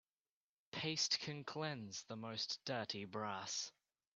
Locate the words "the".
2.05-2.15